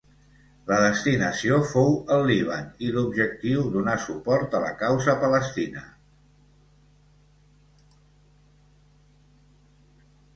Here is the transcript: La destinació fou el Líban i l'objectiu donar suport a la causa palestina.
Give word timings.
La 0.69 0.77
destinació 0.83 1.57
fou 1.71 1.91
el 2.15 2.23
Líban 2.29 2.71
i 2.87 2.87
l'objectiu 2.95 3.67
donar 3.75 3.93
suport 4.05 4.57
a 4.59 4.61
la 4.63 4.71
causa 4.79 5.15
palestina. 5.25 5.83